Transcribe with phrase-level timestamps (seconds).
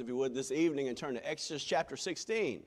[0.00, 2.62] if you would, this evening and turn to Exodus chapter 16.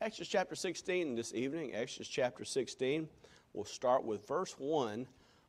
[0.00, 3.08] Exodus chapter 16 this evening, Exodus chapter 16.
[3.52, 5.06] We'll start with verse 1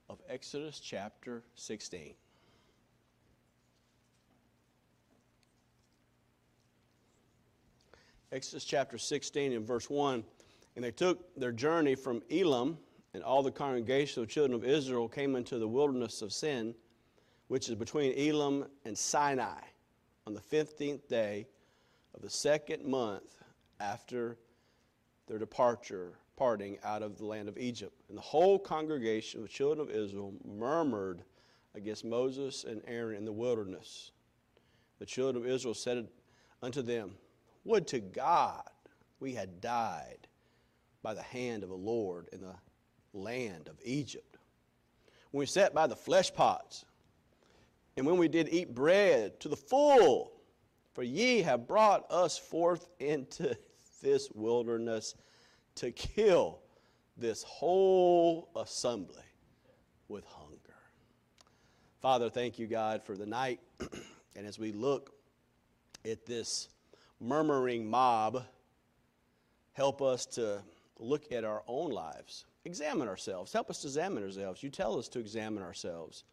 [0.09, 2.13] of Exodus chapter 16.
[8.31, 10.23] Exodus chapter 16 and verse 1.
[10.75, 12.77] And they took their journey from Elim,
[13.13, 16.75] and all the congregation of the children of Israel came into the wilderness of Sin,
[17.47, 19.61] which is between Elim and Sinai
[20.25, 21.47] on the 15th day
[22.15, 23.35] of the second month
[23.79, 24.37] after
[25.27, 27.93] their departure, parting out of the land of Egypt.
[28.09, 31.23] And the whole congregation of the children of Israel murmured
[31.75, 34.11] against Moses and Aaron in the wilderness.
[34.99, 36.07] The children of Israel said
[36.61, 37.15] unto them,
[37.65, 38.69] Would to God
[39.19, 40.27] we had died
[41.01, 42.55] by the hand of the Lord in the
[43.13, 44.37] land of Egypt.
[45.31, 46.85] When we sat by the flesh pots,
[47.95, 50.31] and when we did eat bread to the full,
[50.93, 53.55] for ye have brought us forth into
[54.01, 55.15] this wilderness
[55.75, 56.59] to kill
[57.17, 59.23] this whole assembly
[60.07, 60.57] with hunger.
[62.01, 63.59] Father, thank you, God, for the night.
[64.35, 65.11] and as we look
[66.05, 66.69] at this
[67.19, 68.43] murmuring mob,
[69.71, 70.61] help us to
[70.99, 73.53] look at our own lives, examine ourselves.
[73.53, 74.61] Help us to examine ourselves.
[74.61, 76.23] You tell us to examine ourselves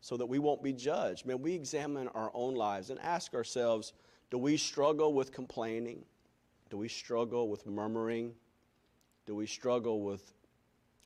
[0.00, 1.26] so that we won't be judged.
[1.26, 3.92] May we examine our own lives and ask ourselves
[4.30, 6.04] do we struggle with complaining?
[6.70, 8.32] Do we struggle with murmuring?
[9.26, 10.32] Do we struggle with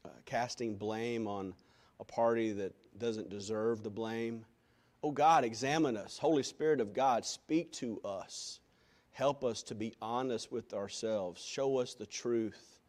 [0.04, 1.54] uh, casting blame on
[2.00, 4.44] a party that doesn't deserve the blame?
[5.02, 6.18] Oh God, examine us.
[6.18, 8.60] Holy Spirit of God, speak to us.
[9.12, 11.42] Help us to be honest with ourselves.
[11.42, 12.80] Show us the truth.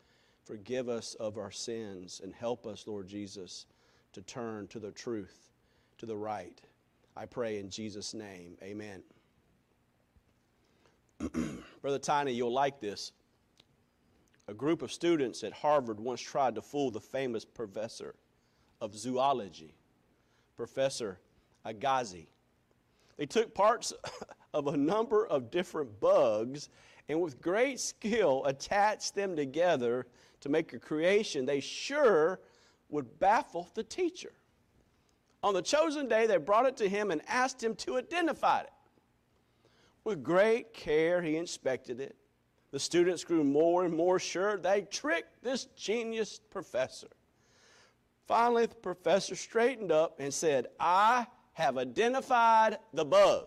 [0.44, 3.68] Forgive us of our sins and help us, Lord Jesus,
[4.14, 5.46] to turn to the truth
[6.06, 6.62] to the right.
[7.18, 8.58] I pray in Jesus' name.
[8.62, 9.02] Amen.
[11.82, 13.12] Brother Tiny, you'll like this.
[14.48, 18.14] A group of students at Harvard once tried to fool the famous professor
[18.82, 19.74] of zoology,
[20.56, 21.20] Professor
[21.64, 22.28] Agassiz.
[23.18, 23.92] They took parts
[24.54, 26.70] of a number of different bugs
[27.10, 30.06] and with great skill attached them together
[30.42, 32.40] to make a creation they sure
[32.90, 34.34] would baffle the teacher.
[35.46, 38.72] On the chosen day, they brought it to him and asked him to identify it.
[40.04, 42.16] With great care, he inspected it.
[42.72, 47.10] The students grew more and more sure they tricked this genius professor.
[48.26, 53.46] Finally, the professor straightened up and said, I have identified the bug.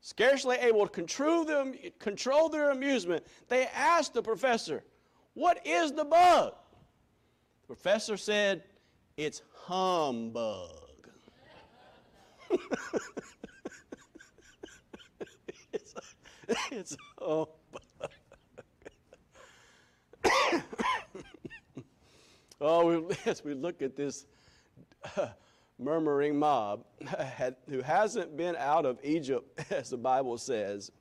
[0.00, 4.82] Scarcely able to control, them, control their amusement, they asked the professor,
[5.34, 6.54] What is the bug?
[7.60, 8.64] The professor said,
[9.18, 10.70] It's humbug.
[15.72, 15.94] it's,
[16.70, 17.48] it's humbug.
[22.60, 24.26] oh, we, as we look at this
[25.16, 25.26] uh,
[25.80, 26.84] murmuring mob
[27.18, 30.92] had, who hasn't been out of Egypt, as the Bible says,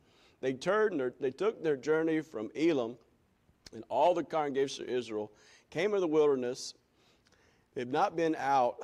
[0.42, 2.98] they turned their, they took their journey from Elim,
[3.74, 5.32] and all the congregation of Israel
[5.70, 6.74] came to the wilderness
[7.78, 8.78] They've not been out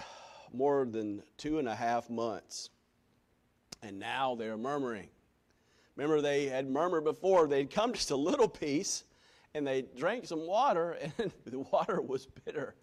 [0.54, 2.70] more than two and a half months,
[3.82, 5.08] and now they're murmuring.
[5.96, 7.48] Remember, they had murmured before.
[7.48, 9.04] They'd come just a little piece,
[9.56, 12.76] and they drank some water, and the water was bitter.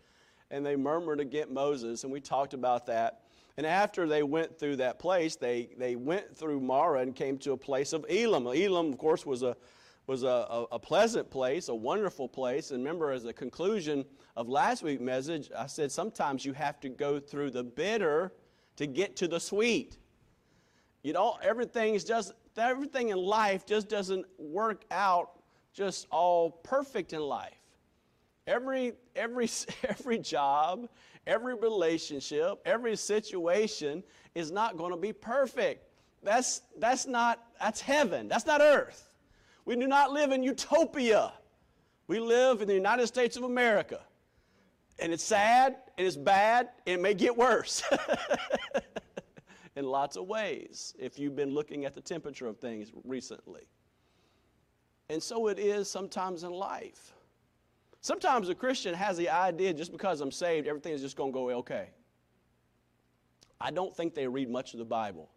[0.51, 3.21] And they murmured against Moses, and we talked about that.
[3.57, 7.53] And after they went through that place, they, they went through Marah and came to
[7.53, 8.49] a place of Elim.
[8.49, 9.57] Elim, of course, was a
[10.11, 12.73] was a, a, a, pleasant place, a wonderful place.
[12.73, 14.05] And remember, as a conclusion
[14.37, 18.33] of last week's message, I said sometimes you have to go through the bitter
[18.75, 19.99] to get to the sweet.
[21.05, 25.31] You know, everything's just everything in life just doesn't work out
[25.73, 27.61] just all perfect in life.
[28.49, 29.49] Every every
[29.89, 30.89] every job,
[31.29, 34.03] every relationship, every situation
[34.35, 35.87] is not going to be perfect.
[36.25, 38.27] That's that's not that's heaven.
[38.27, 39.10] That's not earth.
[39.65, 41.33] We do not live in utopia.
[42.07, 44.01] We live in the United States of America.
[44.99, 47.83] And it's sad, and it's bad, and it may get worse
[49.77, 53.67] in lots of ways if you've been looking at the temperature of things recently.
[55.09, 57.15] And so it is sometimes in life.
[58.01, 61.35] Sometimes a Christian has the idea just because I'm saved, everything is just going to
[61.35, 61.91] go okay.
[63.61, 65.31] I don't think they read much of the Bible.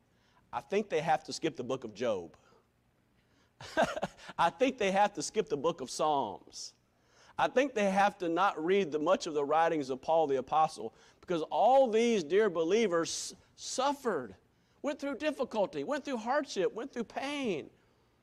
[0.51, 2.37] I think they have to skip the book of Job.
[4.37, 6.73] I think they have to skip the book of Psalms.
[7.37, 10.37] I think they have to not read the, much of the writings of Paul the
[10.37, 14.35] Apostle because all these dear believers suffered
[14.81, 17.69] went through difficulty, went through hardship, went through pain.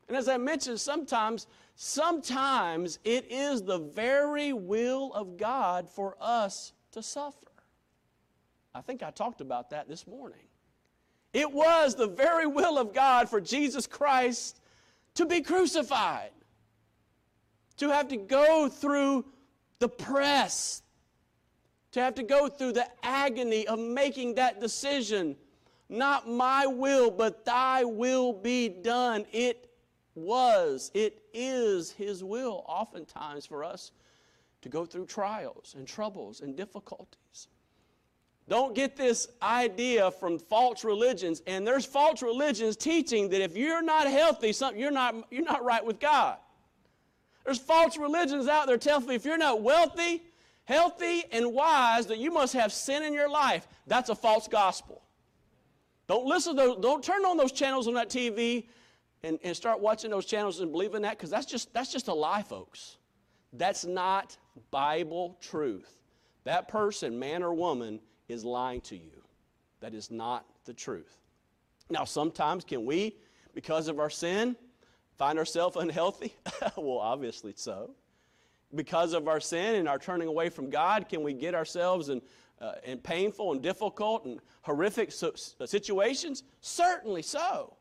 [0.09, 6.73] And as I mentioned, sometimes, sometimes it is the very will of God for us
[6.93, 7.47] to suffer.
[8.75, 10.39] I think I talked about that this morning.
[11.33, 14.61] It was the very will of God for Jesus Christ
[15.15, 16.31] to be crucified,
[17.77, 19.25] to have to go through
[19.79, 20.83] the press,
[21.93, 25.37] to have to go through the agony of making that decision.
[25.89, 29.27] Not my will, but thy will be done.
[29.33, 29.71] It
[30.15, 33.91] was, it is His will, oftentimes, for us
[34.63, 37.49] to go through trials and troubles and difficulties.
[38.51, 41.41] Don't get this idea from false religions.
[41.47, 45.65] And there's false religions teaching that if you're not healthy, something you're not you're not
[45.65, 46.37] right with God.
[47.45, 50.25] There's false religions out there telling me if you're not wealthy,
[50.65, 53.69] healthy, and wise, that you must have sin in your life.
[53.87, 55.01] That's a false gospel.
[56.09, 58.67] Don't listen to those, don't turn on those channels on that TV
[59.23, 62.15] and, and start watching those channels and believing that, because that's just that's just a
[62.15, 62.97] lie, folks.
[63.53, 64.37] That's not
[64.73, 66.01] Bible truth.
[66.43, 68.01] That person, man or woman,
[68.31, 69.23] is lying to you.
[69.81, 71.17] That is not the truth.
[71.89, 73.17] Now, sometimes can we,
[73.55, 74.57] because of our sin,
[75.17, 76.35] find ourselves unhealthy?
[76.77, 77.91] well, obviously so.
[78.75, 82.23] Because of our sin and our turning away from God, can we get ourselves in,
[82.61, 85.33] uh, in painful and difficult and horrific so,
[85.65, 86.45] situations?
[86.61, 87.75] Certainly so.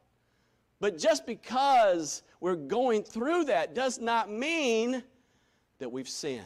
[0.80, 5.04] But just because we're going through that does not mean
[5.80, 6.44] that we've sinned.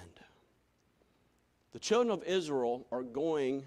[1.72, 3.64] The children of Israel are going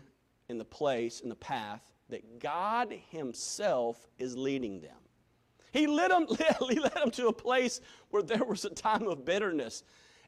[0.49, 4.97] in the place, in the path that God Himself is leading them.
[5.73, 6.27] He led them,
[6.69, 9.83] he led them to a place where there was a time of bitterness.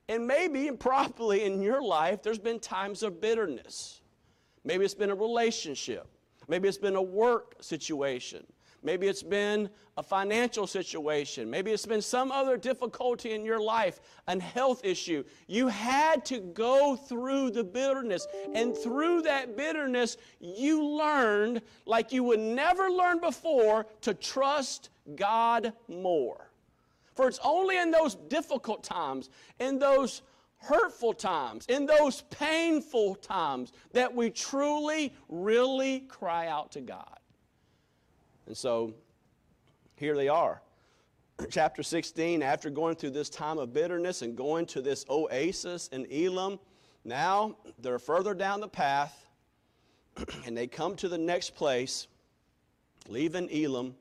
[0.08, 4.00] And maybe improperly in your life, there's been times of bitterness.
[4.64, 6.06] Maybe it's been a relationship.
[6.48, 8.44] Maybe it's been a work situation.
[8.82, 11.50] Maybe it's been a financial situation.
[11.50, 15.24] Maybe it's been some other difficulty in your life, a health issue.
[15.48, 18.26] You had to go through the bitterness.
[18.54, 25.72] And through that bitterness, you learned, like you would never learn before, to trust God
[25.88, 26.50] more.
[27.16, 30.22] For it's only in those difficult times, in those
[30.58, 37.17] hurtful times, in those painful times, that we truly, really cry out to God.
[38.48, 38.94] And so
[39.94, 40.62] here they are.
[41.50, 46.06] Chapter 16, after going through this time of bitterness and going to this oasis in
[46.10, 46.58] Elim,
[47.04, 49.26] now they're further down the path
[50.46, 52.08] and they come to the next place,
[53.06, 53.94] leaving Elim,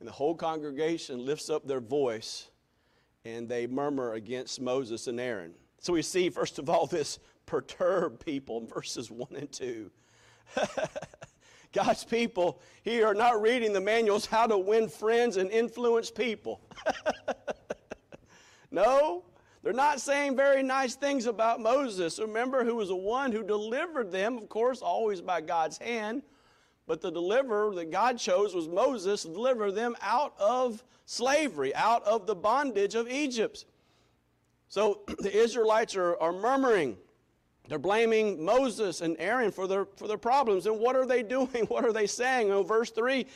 [0.00, 2.48] and the whole congregation lifts up their voice
[3.26, 5.52] and they murmur against Moses and Aaron.
[5.78, 9.90] So we see, first of all, this perturbed people in verses 1 and 2.
[11.72, 16.60] God's people here are not reading the manuals how to win friends and influence people.
[18.70, 19.24] no,
[19.62, 22.18] they're not saying very nice things about Moses.
[22.18, 26.22] Remember, who was the one who delivered them, of course, always by God's hand.
[26.86, 32.02] But the deliverer that God chose was Moses to deliver them out of slavery, out
[32.04, 33.66] of the bondage of Egypt.
[34.68, 36.96] So the Israelites are, are murmuring.
[37.68, 40.66] They're blaming Moses and Aaron for their, for their problems.
[40.66, 41.66] And what are they doing?
[41.68, 42.48] What are they saying?
[42.48, 43.26] In verse 3,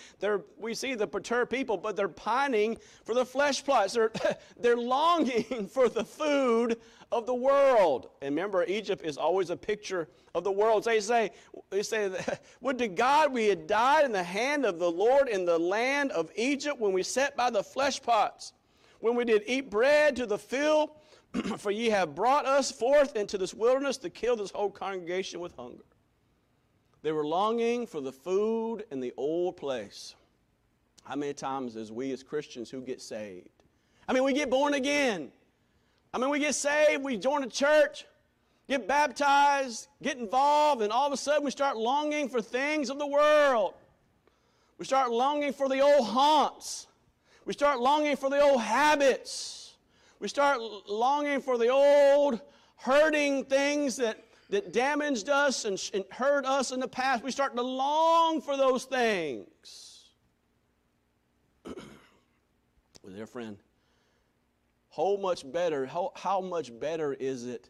[0.58, 3.92] we see the perturbed people, but they're pining for the flesh plots.
[3.92, 4.12] They're,
[4.60, 6.78] they're longing for the food
[7.10, 8.08] of the world.
[8.22, 10.84] And remember, Egypt is always a picture of the world.
[10.84, 11.30] They say,
[11.68, 12.10] they say
[12.62, 16.10] Would to God we had died in the hand of the Lord in the land
[16.12, 18.54] of Egypt when we sat by the flesh pots,
[19.00, 20.96] when we did eat bread to the fill
[21.58, 25.54] For ye have brought us forth into this wilderness to kill this whole congregation with
[25.56, 25.84] hunger.
[27.02, 30.14] They were longing for the food in the old place.
[31.04, 33.48] How many times as we as Christians who get saved?
[34.08, 35.32] I mean, we get born again.
[36.14, 38.06] I mean, we get saved, we join a church,
[38.68, 42.98] get baptized, get involved, and all of a sudden we start longing for things of
[42.98, 43.74] the world.
[44.78, 46.86] We start longing for the old haunts.
[47.44, 49.61] We start longing for the old habits.
[50.22, 52.40] We start longing for the old,
[52.76, 57.24] hurting things that, that damaged us and, and hurt us in the past.
[57.24, 60.10] We start to long for those things.
[61.64, 61.74] well,
[63.12, 63.56] dear friend,
[64.94, 67.68] how much better, how, how much better is it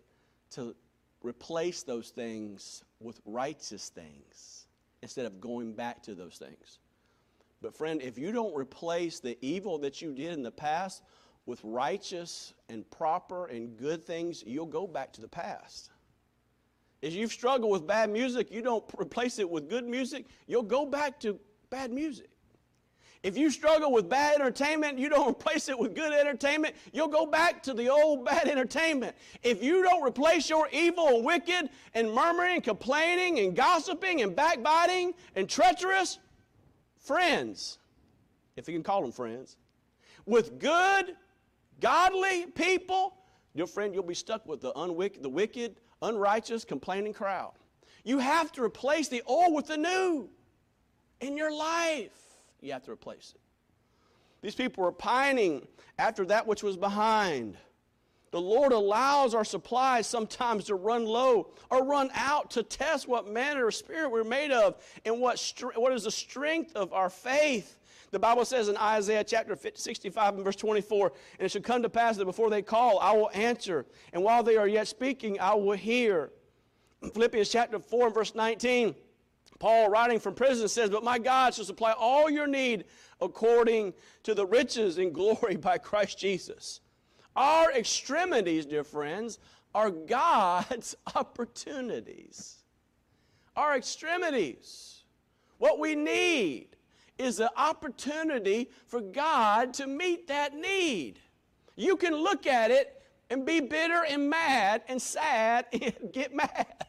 [0.50, 0.76] to
[1.22, 4.66] replace those things with righteous things
[5.00, 6.80] instead of going back to those things?
[7.62, 11.02] But, friend, if you don't replace the evil that you did in the past
[11.46, 15.90] with righteous and proper and good things, you'll go back to the past.
[17.00, 20.86] If you've struggled with bad music, you don't replace it with good music, you'll go
[20.86, 22.28] back to bad music.
[23.22, 27.26] If you struggle with bad entertainment, you don't replace it with good entertainment, you'll go
[27.26, 29.16] back to the old bad entertainment.
[29.42, 34.34] If you don't replace your evil and wicked and murmuring, and complaining and gossiping and
[34.34, 36.18] backbiting and treacherous
[36.98, 37.78] friends,
[38.56, 39.56] if you can call them friends,
[40.26, 41.16] with good,
[41.82, 43.18] godly people,
[43.52, 47.52] your friend, you'll be stuck with the, unwick- the wicked, unrighteous, complaining crowd.
[48.04, 50.30] You have to replace the old with the new
[51.20, 52.22] in your life
[52.62, 53.40] you have to replace it.
[54.40, 55.66] These people were pining
[55.98, 57.56] after that which was behind.
[58.30, 63.28] The Lord allows our supplies sometimes to run low or run out to test what
[63.28, 67.78] manner of spirit we're made of and what, what is the strength of our faith.
[68.12, 71.88] The Bible says in Isaiah chapter 65 and verse 24, and it shall come to
[71.88, 75.54] pass that before they call, I will answer, and while they are yet speaking, I
[75.54, 76.30] will hear.
[77.14, 78.94] Philippians chapter 4 and verse 19,
[79.58, 82.84] Paul, writing from prison, says, But my God shall supply all your need
[83.18, 86.80] according to the riches and glory by Christ Jesus.
[87.34, 89.38] Our extremities, dear friends,
[89.74, 92.58] are God's opportunities.
[93.56, 95.04] Our extremities.
[95.56, 96.71] What we need
[97.18, 101.20] is an opportunity for God to meet that need.
[101.76, 106.86] You can look at it and be bitter and mad and sad and get mad.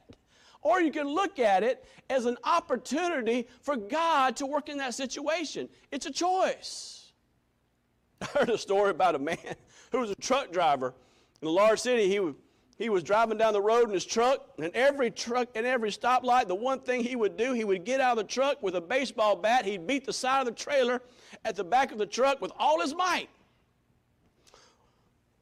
[0.62, 4.94] Or you can look at it as an opportunity for God to work in that
[4.94, 5.68] situation.
[5.92, 7.12] It's a choice.
[8.22, 9.38] I heard a story about a man
[9.92, 10.94] who was a truck driver
[11.42, 12.08] in a large city.
[12.08, 12.34] He,
[12.78, 16.48] he was driving down the road in his truck, and every truck and every stoplight,
[16.48, 18.82] the one thing he would do, he would get out of the truck with a
[18.82, 19.66] baseball bat.
[19.66, 21.02] He'd beat the side of the trailer
[21.46, 23.30] at the back of the truck with all his might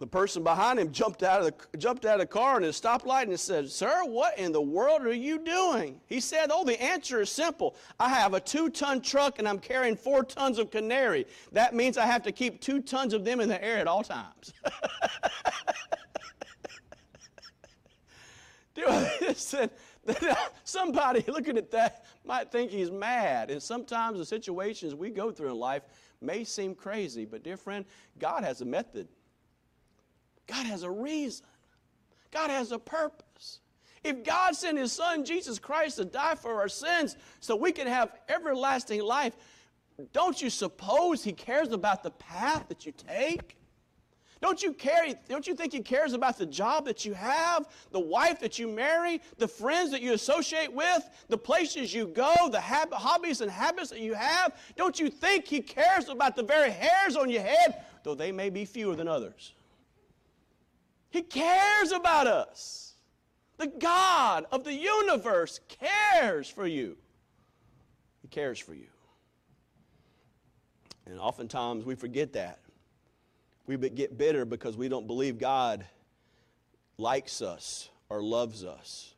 [0.02, 2.82] the person behind him jumped out of the, jumped out of the car in his
[2.82, 6.02] stoplight and said, Sir, what in the world are you doing?
[6.08, 7.76] He said, Oh, the answer is simple.
[8.00, 11.28] I have a two ton truck and I'm carrying four tons of canary.
[11.52, 14.04] That means I have to keep two tons of them in the air at all
[14.04, 14.54] times.
[19.36, 19.72] said,
[20.08, 23.52] uh, somebody looking at that might think he's mad.
[23.52, 25.84] And sometimes the situations we go through in life
[26.22, 27.86] may seem crazy, but dear friend,
[28.20, 29.08] God has a method.
[30.48, 31.46] God has a reason,
[32.32, 33.60] God has a purpose.
[34.04, 37.86] If God sent His Son, Jesus Christ, to die for our sins so we can
[37.86, 39.38] have everlasting life,
[40.12, 43.61] don't you suppose He cares about the path that you take?
[44.42, 45.06] Don't you care?
[45.30, 48.68] Don't you think he cares about the job that you have, the wife that you
[48.68, 53.52] marry, the friends that you associate with, the places you go, the hab- hobbies and
[53.52, 54.58] habits that you have?
[54.76, 58.50] Don't you think he cares about the very hairs on your head, though they may
[58.50, 59.54] be fewer than others?
[61.12, 62.96] He cares about us.
[63.58, 66.98] The God of the universe cares for you.
[68.24, 68.88] He cares for you.
[71.06, 72.58] And oftentimes we forget that.
[73.68, 75.86] We get bitter because we don't believe God
[76.98, 79.14] likes us or loves us.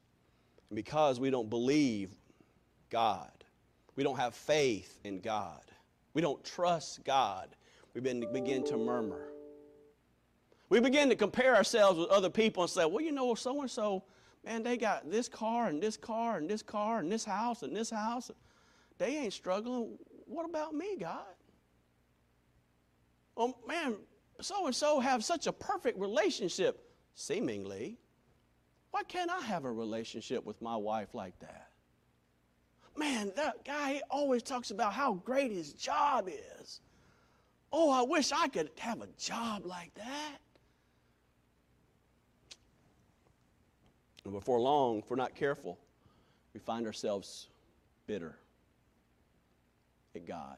[0.69, 2.12] And because we don't believe
[2.89, 3.31] God,
[3.95, 5.62] we don't have faith in God,
[6.13, 7.50] we don't trust God,
[7.93, 9.29] we begin to murmur.
[10.69, 13.69] We begin to compare ourselves with other people and say, well, you know, so and
[13.69, 14.03] so,
[14.43, 17.75] man, they got this car and this car and this car and this house and
[17.75, 18.31] this house.
[18.97, 20.00] They ain't struggling.
[20.25, 21.35] What about me, God?
[23.38, 23.97] Oh, man,
[24.43, 27.97] so and so have such a perfect relationship, seemingly.
[28.91, 31.69] Why can't I have a relationship with my wife like that?
[32.95, 36.79] Man, that guy always talks about how great his job is.
[37.71, 40.38] Oh, I wish I could have a job like that.
[44.25, 45.79] And before long, if we're not careful,
[46.53, 47.47] we find ourselves
[48.05, 48.38] bitter
[50.15, 50.57] at God.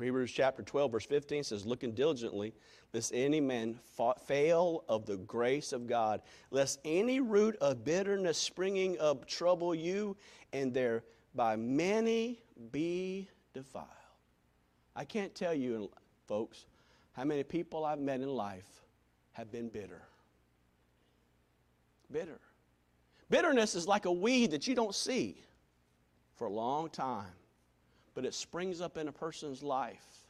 [0.00, 2.54] Hebrews chapter 12, verse 15 says, Looking diligently,
[2.92, 3.78] lest any man
[4.26, 6.20] fail of the grace of God,
[6.50, 10.16] lest any root of bitterness springing up trouble you,
[10.52, 12.40] and thereby many
[12.72, 13.88] be defiled.
[14.96, 15.90] I can't tell you,
[16.26, 16.66] folks,
[17.12, 18.68] how many people I've met in life
[19.32, 20.02] have been bitter
[22.14, 22.40] bitter.
[23.28, 25.42] Bitterness is like a weed that you don't see
[26.36, 27.32] for a long time,
[28.14, 30.26] but it springs up in a person's life.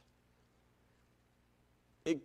[2.03, 2.19] It,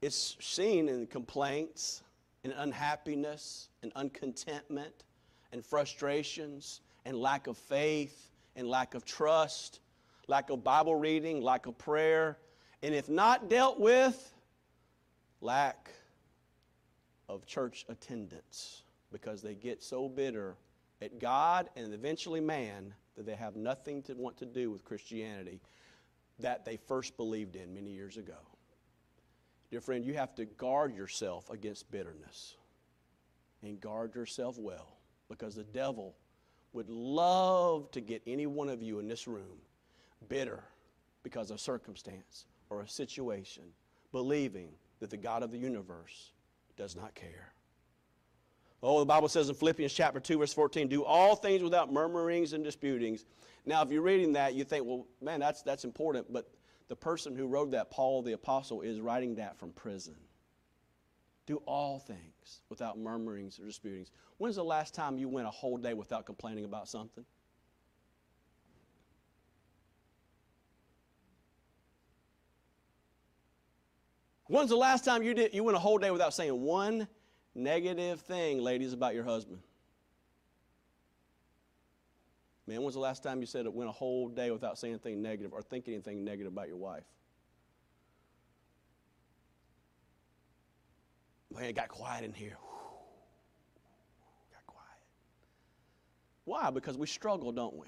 [0.00, 2.02] it's seen in complaints,
[2.42, 5.04] and unhappiness, and uncontentment,
[5.52, 9.80] and frustrations, and lack of faith, and lack of trust,
[10.28, 12.38] lack of Bible reading, lack of prayer,
[12.82, 14.34] and if not dealt with,
[15.40, 15.90] lack
[17.28, 20.56] of church attendance because they get so bitter
[21.00, 25.60] at God and eventually man that they have nothing to want to do with Christianity.
[26.40, 28.34] that they first believed in many years ago.
[29.70, 32.56] Dear friend, you have to guard yourself against bitterness
[33.62, 34.96] and guard yourself well
[35.28, 36.16] because the devil
[36.72, 39.58] would love to get any one of you in this room
[40.28, 40.64] bitter
[41.22, 43.64] because of circumstance or a situation,
[44.10, 46.32] believing that the God of the universe
[46.76, 47.53] does not care.
[48.86, 52.52] Oh, the Bible says in Philippians chapter 2, verse 14, do all things without murmurings
[52.52, 53.24] and disputings.
[53.64, 56.50] Now, if you're reading that, you think, well, man, that's, that's important, but
[56.88, 60.16] the person who wrote that, Paul the Apostle, is writing that from prison.
[61.46, 64.10] Do all things without murmurings or disputings.
[64.36, 67.24] When's the last time you went a whole day without complaining about something?
[74.48, 77.08] When's the last time you did you went a whole day without saying one
[77.54, 79.60] negative thing, ladies, about your husband?
[82.66, 85.20] Man, when's the last time you said it went a whole day without saying anything
[85.20, 87.04] negative or thinking anything negative about your wife?
[91.54, 92.56] Man, it got quiet in here.
[94.52, 95.00] Got quiet.
[96.44, 96.70] Why?
[96.70, 97.86] Because we struggle, don't we?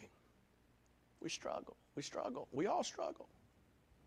[1.21, 1.77] We struggle.
[1.97, 2.47] We struggle.
[2.53, 3.29] We all struggle.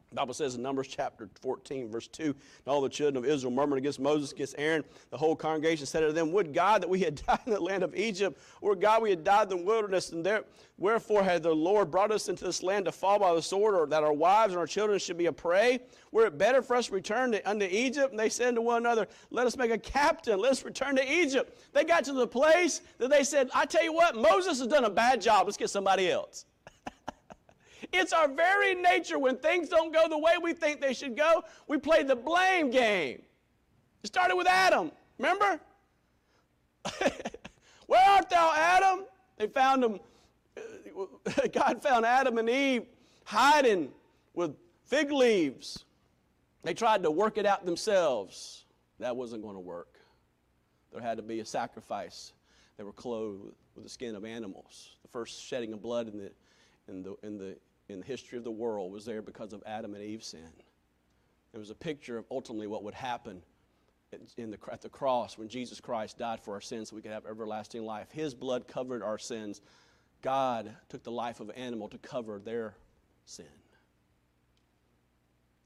[0.10, 2.36] The Bible says in Numbers chapter 14, verse 2, and
[2.66, 4.84] all the children of Israel murmured against Moses, against Aaron.
[5.12, 7.84] The whole congregation said to them, Would God that we had died in the land
[7.84, 10.46] of Egypt, or God we had died in the wilderness, and there,
[10.80, 13.86] wherefore had the Lord brought us into this land to fall by the sword, or
[13.86, 15.80] that our wives and our children should be a prey?
[16.12, 18.10] Were it better for us to return to, unto Egypt?
[18.10, 21.14] And they said to one another, Let us make a captain, let us return to
[21.14, 21.56] Egypt.
[21.72, 24.86] They got to the place that they said, I tell you what, Moses has done
[24.86, 26.46] a bad job, let's get somebody else.
[27.92, 31.44] It's our very nature when things don't go the way we think they should go,
[31.68, 33.22] we play the blame game.
[34.04, 35.60] It started with Adam, remember?
[37.88, 39.06] Where art thou, Adam?
[39.38, 40.00] They found him,
[41.52, 42.84] God found Adam and Eve
[43.24, 43.90] hiding
[44.34, 44.56] with
[44.86, 45.86] fig leaves.
[46.64, 48.66] They tried to work it out themselves.
[49.00, 49.96] That wasn't going to work.
[50.92, 52.34] There had to be a sacrifice.
[52.78, 54.98] They were clothed with the skin of animals.
[55.02, 56.32] The first shedding of blood in the,
[56.88, 57.58] in the, in the
[57.90, 60.52] in the history of the world was there because of Adam and Eve's sin.
[61.54, 63.42] It was a picture of ultimately what would happen
[64.38, 67.12] in the, at the cross when Jesus Christ died for our sins so we could
[67.12, 68.08] have everlasting life.
[68.12, 69.62] His blood covered our sins.
[70.22, 72.76] God took the life of an animal to cover their
[73.26, 73.46] sin.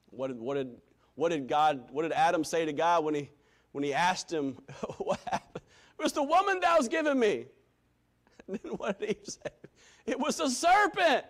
[0.10, 0.82] What did, what did,
[1.16, 3.30] what did God, what did Adam say to God when he,
[3.72, 4.58] when he asked him,
[4.98, 5.64] what happened?
[6.00, 7.46] It was the woman thou was giving me.
[8.48, 9.52] And then what did Eve say?
[10.06, 11.26] It was the serpent.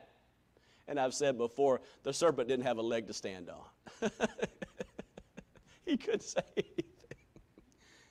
[0.88, 4.12] And I've said before, the serpent didn't have a leg to stand on.
[5.86, 6.84] he couldn't say anything.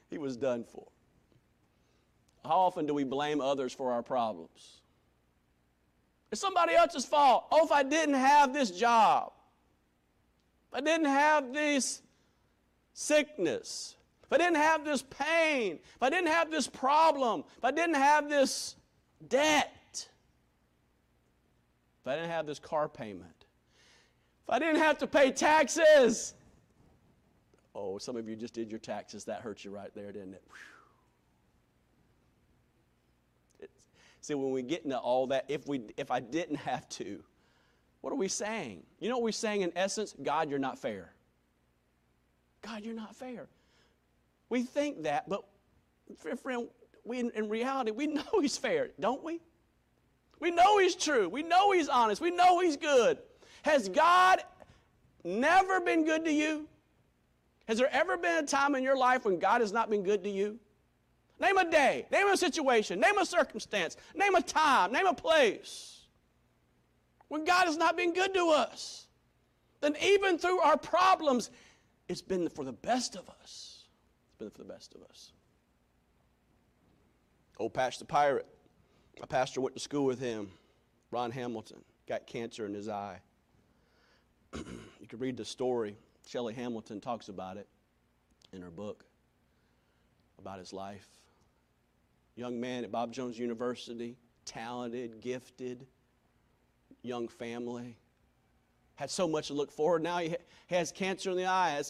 [0.08, 0.86] He was done for.
[2.44, 4.80] How often do we blame others for our problems?
[6.30, 7.46] It's somebody else's fault.
[7.52, 9.32] Oh, if I didn't have this job,
[10.70, 12.02] if I didn't have this
[12.94, 17.70] sickness, if I didn't have this pain, if I didn't have this problem, if I
[17.70, 18.76] didn't have this
[19.28, 19.76] debt,
[22.02, 23.46] if I didn't have this car payment,
[24.44, 26.34] if I didn't have to pay taxes.
[27.74, 29.24] Oh, some of you just did your taxes.
[29.24, 30.42] That hurt you right there, didn't it?
[34.20, 37.22] See, when we get into all that, if, we, if I didn't have to,
[38.02, 38.82] what are we saying?
[39.00, 40.14] You know what we're saying in essence?
[40.22, 41.12] God, you're not fair.
[42.62, 43.48] God, you're not fair.
[44.48, 45.44] We think that, but
[46.40, 46.68] friend,
[47.04, 49.40] we, in reality, we know He's fair, don't we?
[50.42, 51.28] We know He's true.
[51.28, 52.20] We know He's honest.
[52.20, 53.16] We know He's good.
[53.62, 54.42] Has God
[55.22, 56.66] never been good to you?
[57.68, 60.24] Has there ever been a time in your life when God has not been good
[60.24, 60.58] to you?
[61.40, 66.00] Name a day, name a situation, name a circumstance, name a time, name a place
[67.28, 69.06] when God has not been good to us.
[69.80, 71.50] Then, even through our problems,
[72.08, 73.84] it's been for the best of us.
[74.26, 75.30] It's been for the best of us.
[77.58, 78.51] Old Patch the Pirate
[79.20, 80.50] a pastor went to school with him,
[81.10, 83.20] Ron Hamilton, got cancer in his eye.
[84.54, 85.96] you can read the story.
[86.26, 87.66] Shelley Hamilton talks about it
[88.52, 89.04] in her book
[90.38, 91.06] about his life.
[92.34, 95.86] Young man at Bob Jones University, talented, gifted,
[97.02, 97.96] young family.
[98.94, 100.02] Had so much to look forward.
[100.02, 100.36] Now he
[100.68, 101.80] has cancer in the eye.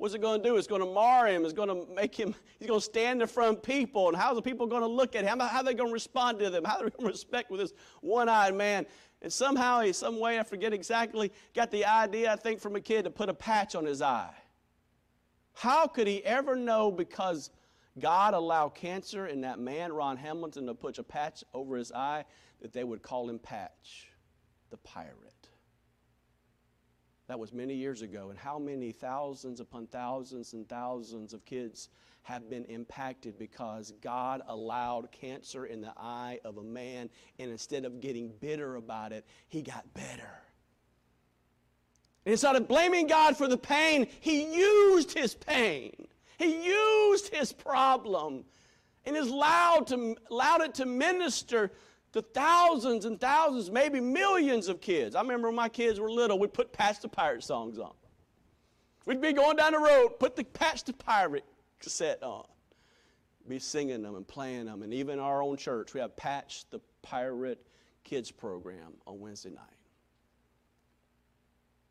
[0.00, 0.56] What's it going to do?
[0.56, 1.44] It's going to mar him.
[1.44, 4.08] It's going to make him, he's going to stand in front of people.
[4.08, 5.40] And how's the people going to look at him?
[5.40, 6.64] How are they going to respond to them?
[6.64, 8.86] How are they going to respect with this one eyed man?
[9.20, 12.80] And somehow, he, some way, I forget exactly, got the idea, I think, from a
[12.80, 14.32] kid to put a patch on his eye.
[15.52, 17.50] How could he ever know because
[17.98, 22.24] God allowed cancer in that man, Ron Hamilton, to put a patch over his eye,
[22.62, 24.08] that they would call him Patch,
[24.70, 25.29] the pirate?
[27.30, 28.30] That was many years ago.
[28.30, 31.88] And how many thousands upon thousands and thousands of kids
[32.22, 37.84] have been impacted because God allowed cancer in the eye of a man, and instead
[37.84, 40.42] of getting bitter about it, he got better.
[42.24, 46.08] And instead of blaming God for the pain, he used his pain.
[46.36, 48.44] He used his problem
[49.04, 51.70] and is allowed, to, allowed it to minister
[52.12, 55.14] to thousands and thousands, maybe millions of kids.
[55.14, 57.92] I remember when my kids were little, we'd put Patch the Pirate songs on.
[59.06, 61.44] We'd be going down the road, put the Patch the Pirate
[61.78, 62.44] cassette on,
[63.48, 64.82] be singing them and playing them.
[64.82, 67.64] And even our own church, we have Patch the Pirate
[68.04, 69.64] kids program on Wednesday night.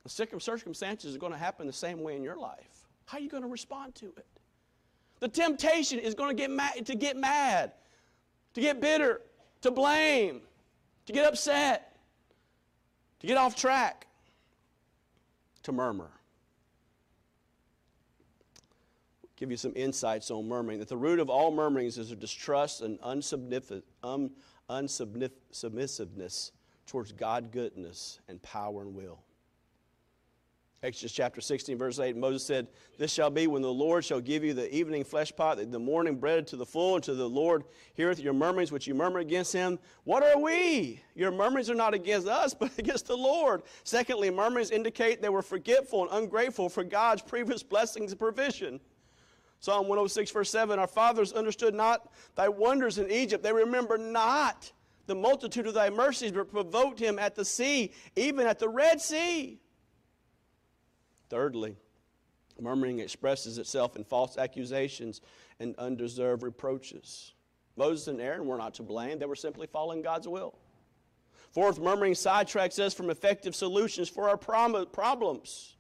[0.04, 2.88] The circumstances are going to happen the same way in your life.
[3.06, 4.26] How are you going to respond to it?
[5.20, 7.74] The temptation is going to get mad, to get mad,
[8.54, 9.22] to get bitter,
[9.62, 10.42] to blame,
[11.06, 11.98] to get upset,
[13.20, 14.08] to get off track,
[15.64, 16.12] to murmur.
[19.36, 20.80] Give you some insights on murmuring.
[20.80, 24.32] That the root of all murmurings is a distrust and um,
[24.70, 26.52] unsubmissiveness
[26.86, 29.20] towards God goodness and power and will.
[30.82, 34.46] Exodus chapter 16, verse 8, Moses said, This shall be when the Lord shall give
[34.46, 37.66] you the evening flesh pot, the morning bread to the full, and to the Lord
[37.96, 39.78] heareth your murmurings which you murmur against him.
[40.06, 41.02] What are we?
[41.16, 43.64] Your murmurings are not against us, but against the Lord.
[43.84, 48.80] Secondly, murmurings indicate they were forgetful and ungrateful for God's previous blessings and provision.
[49.60, 54.72] Psalm 106, verse 7 Our fathers understood not thy wonders in Egypt, they remember not
[55.08, 59.02] the multitude of thy mercies, but provoked him at the sea, even at the Red
[59.02, 59.60] Sea.
[61.30, 61.76] Thirdly,
[62.60, 65.22] murmuring expresses itself in false accusations
[65.60, 67.34] and undeserved reproaches.
[67.78, 70.56] Moses and Aaron were not to blame, they were simply following God's will.
[71.52, 75.76] Fourth, murmuring sidetracks us from effective solutions for our problems.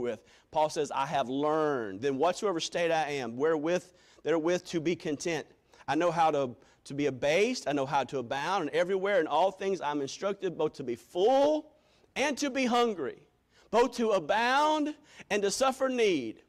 [0.00, 0.20] With.
[0.50, 2.00] Paul says, I have learned.
[2.00, 3.84] Then whatsoever state I am, wherewith
[4.22, 5.46] therewith to be content.
[5.88, 9.26] I know how to, to be abased, I know how to abound, and everywhere in
[9.26, 11.72] all things I'm instructed both to be full
[12.16, 13.22] and to be hungry,
[13.70, 14.94] both to abound
[15.30, 16.42] and to suffer need.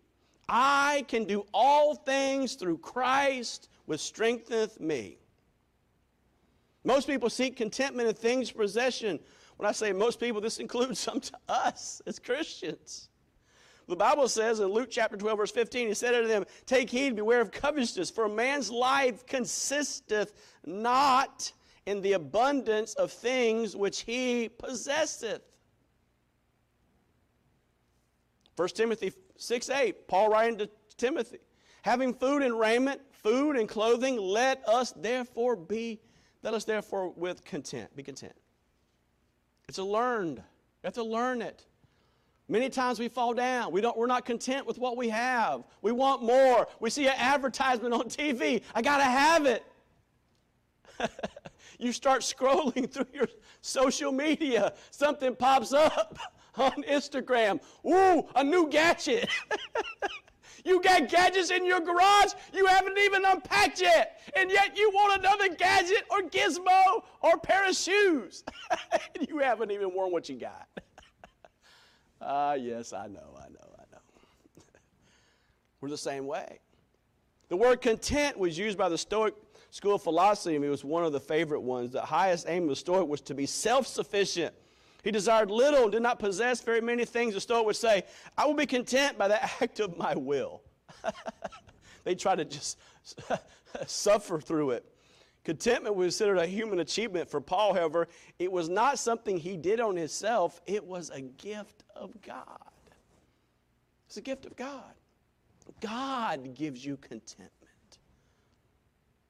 [0.49, 5.17] I can do all things through Christ which strengtheneth me.
[6.83, 9.19] Most people seek contentment in things possession.
[9.57, 13.09] When I say most people, this includes some to us as Christians.
[13.91, 17.13] The Bible says in Luke chapter 12, verse 15, he said unto them, Take heed,
[17.13, 20.31] beware of covetousness, for a man's life consisteth
[20.65, 21.51] not
[21.85, 25.41] in the abundance of things which he possesseth.
[28.55, 31.39] 1 Timothy 6 8, Paul writing to Timothy,
[31.81, 35.99] having food and raiment, food and clothing, let us therefore be,
[36.43, 38.35] let us therefore with content, be content.
[39.67, 40.37] It's a learned.
[40.37, 41.65] You have to learn it.
[42.51, 43.71] Many times we fall down.
[43.71, 45.63] We don't, we're not content with what we have.
[45.81, 46.67] We want more.
[46.81, 48.61] We see an advertisement on TV.
[48.75, 49.63] I got to have it.
[51.79, 53.29] you start scrolling through your
[53.61, 54.73] social media.
[54.89, 56.19] Something pops up
[56.57, 57.61] on Instagram.
[57.87, 59.29] Ooh, a new gadget.
[60.65, 64.19] you got gadgets in your garage you haven't even unpacked yet.
[64.35, 68.43] And yet you want another gadget or gizmo or pair of shoes.
[69.29, 70.67] you haven't even worn what you got.
[72.21, 74.61] Ah, yes, I know, I know, I know.
[75.81, 76.59] We're the same way.
[77.49, 79.33] The word content was used by the Stoic
[79.71, 81.91] school of philosophy, and it was one of the favorite ones.
[81.91, 84.53] The highest aim of the Stoic was to be self sufficient.
[85.03, 87.33] He desired little and did not possess very many things.
[87.33, 88.03] The Stoic would say,
[88.37, 90.61] I will be content by the act of my will.
[92.03, 92.77] they try to just
[93.87, 94.85] suffer through it.
[95.43, 97.29] Contentment was considered a human achievement.
[97.29, 101.83] For Paul, however, it was not something he did on himself, it was a gift
[101.95, 102.45] of God.
[104.07, 104.93] It's a gift of God.
[105.79, 107.49] God gives you contentment.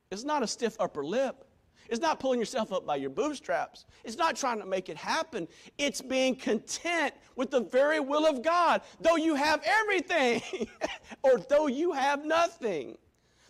[0.09, 1.45] It's not a stiff upper lip.
[1.87, 3.85] It's not pulling yourself up by your bootstraps.
[4.05, 5.47] It's not trying to make it happen.
[5.77, 10.41] It's being content with the very will of God, though you have everything,
[11.21, 12.97] or though you have nothing,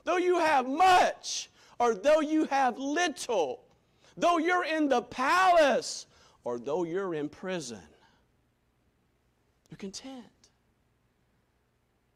[0.06, 1.51] though you have much,
[1.82, 3.64] or though you have little,
[4.16, 6.06] though you're in the palace,
[6.44, 7.82] or though you're in prison.
[9.68, 10.26] You're content.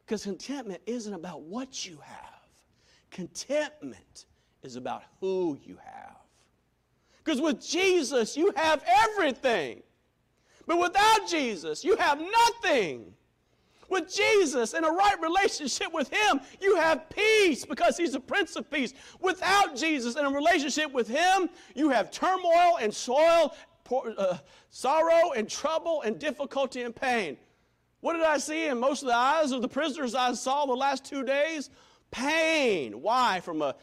[0.05, 2.47] Because contentment isn't about what you have,
[3.09, 4.25] contentment
[4.61, 6.17] is about who you have.
[7.23, 9.81] Because with Jesus, you have everything.
[10.67, 13.15] But without Jesus, you have nothing.
[13.89, 18.55] With Jesus and a right relationship with Him, you have peace because He's the Prince
[18.55, 18.93] of Peace.
[19.21, 23.55] Without Jesus and a relationship with Him, you have turmoil and soil,
[24.17, 24.37] uh,
[24.69, 27.37] sorrow and trouble and difficulty and pain.
[28.01, 30.73] What did I see in most of the eyes of the prisoners I saw the
[30.73, 31.69] last two days?
[32.11, 33.01] Pain.
[33.01, 33.39] Why?
[33.39, 33.75] From a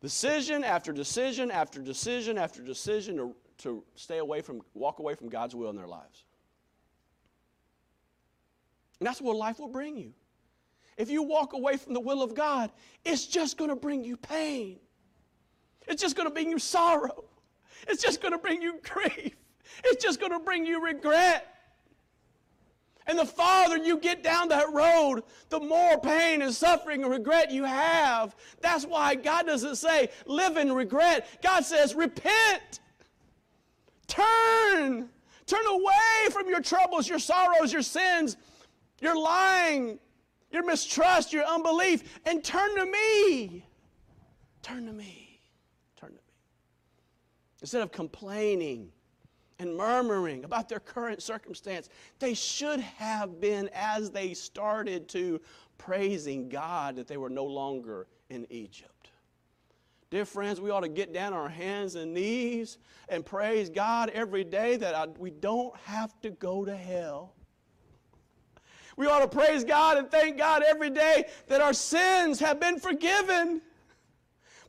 [0.00, 5.28] Decision after decision after decision after decision to, to stay away from, walk away from
[5.28, 6.24] God's will in their lives.
[9.00, 10.12] And that's what life will bring you.
[10.96, 12.72] If you walk away from the will of God,
[13.04, 14.78] it's just going to bring you pain.
[15.86, 17.24] It's just going to bring you sorrow.
[17.86, 19.36] It's just going to bring you grief.
[19.84, 21.54] It's just going to bring you regret.
[23.06, 27.50] And the farther you get down that road, the more pain and suffering and regret
[27.50, 28.36] you have.
[28.60, 31.26] That's why God doesn't say, live in regret.
[31.42, 32.80] God says, repent.
[34.08, 35.08] Turn.
[35.46, 38.36] Turn away from your troubles, your sorrows, your sins,
[39.00, 39.98] your lying,
[40.50, 43.64] your mistrust, your unbelief, and turn to me.
[44.62, 45.40] Turn to me.
[45.96, 46.20] Turn to me.
[47.60, 48.92] Instead of complaining,
[49.58, 51.88] and murmuring about their current circumstance.
[52.18, 55.40] They should have been, as they started to,
[55.78, 59.10] praising God that they were no longer in Egypt.
[60.10, 64.10] Dear friends, we ought to get down on our hands and knees and praise God
[64.10, 67.34] every day that I, we don't have to go to hell.
[68.98, 72.80] We ought to praise God and thank God every day that our sins have been
[72.80, 73.62] forgiven.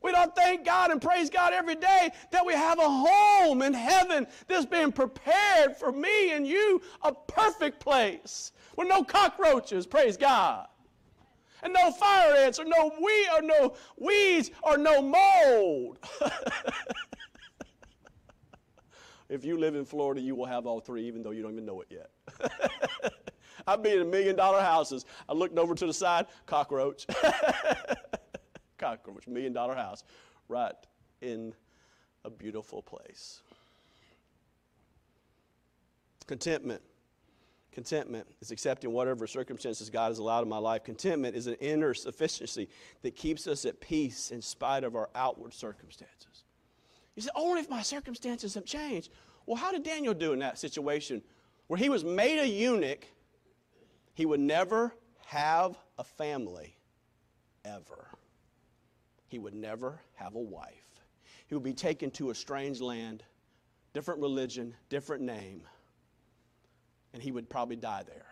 [0.04, 3.74] We don't thank God and praise God every day that we have a home in
[3.74, 10.16] heaven that's been prepared for me and you, a perfect place with no cockroaches, praise
[10.16, 10.68] God.
[11.64, 15.98] And no fire ants or no we or no weeds or no mold.
[19.28, 21.66] if you live in Florida, you will have all three, even though you don't even
[21.66, 23.12] know it yet.
[23.66, 25.04] I've been in million dollar houses.
[25.28, 27.06] I looked over to the side, cockroach
[28.78, 30.04] cockroach, million dollar house,
[30.48, 30.74] right
[31.20, 31.54] in
[32.24, 33.40] a beautiful place.
[36.26, 36.82] Contentment.
[37.72, 40.82] Contentment is accepting whatever circumstances God has allowed in my life.
[40.82, 42.68] Contentment is an inner sufficiency
[43.02, 46.44] that keeps us at peace in spite of our outward circumstances.
[47.14, 49.10] You say, only if my circumstances have changed.
[49.46, 51.22] Well, how did Daniel do in that situation
[51.68, 53.06] where he was made a eunuch?
[54.14, 54.94] He would never
[55.26, 56.76] have a family
[57.64, 58.10] ever
[59.30, 61.00] he would never have a wife.
[61.46, 63.22] He would be taken to a strange land,
[63.94, 65.62] different religion, different name,
[67.14, 68.26] and he would probably die there.